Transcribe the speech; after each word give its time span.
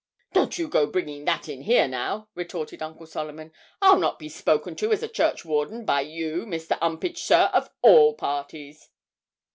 'Don't 0.33 0.57
you 0.57 0.67
go 0.67 0.87
bringing 0.87 1.25
that 1.25 1.47
in 1.47 1.61
here, 1.61 1.87
now!' 1.87 2.27
retorted 2.33 2.81
Uncle 2.81 3.05
Solomon. 3.05 3.51
'I'll 3.83 3.99
not 3.99 4.17
be 4.17 4.29
spoken 4.29 4.75
to 4.77 4.91
as 4.91 5.03
a 5.03 5.07
churchwarden 5.07 5.85
by 5.85 6.01
you, 6.01 6.43
Mr. 6.47 6.75
'Umpage, 6.81 7.19
sir, 7.21 7.51
of 7.53 7.69
all 7.83 8.15
parties!' 8.15 8.89